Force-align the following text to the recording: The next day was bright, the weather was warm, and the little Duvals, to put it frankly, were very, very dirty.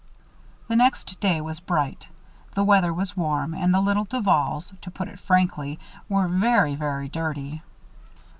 The 0.67 0.75
next 0.75 1.19
day 1.19 1.41
was 1.41 1.59
bright, 1.59 2.07
the 2.55 2.63
weather 2.63 2.91
was 2.91 3.15
warm, 3.15 3.53
and 3.53 3.71
the 3.71 3.79
little 3.79 4.05
Duvals, 4.07 4.73
to 4.81 4.89
put 4.89 5.07
it 5.07 5.19
frankly, 5.19 5.77
were 6.09 6.27
very, 6.27 6.73
very 6.73 7.07
dirty. 7.07 7.61